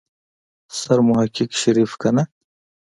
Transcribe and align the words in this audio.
سرمحقق 0.79 1.51
شريف 1.61 1.91
کنه. 2.01 2.23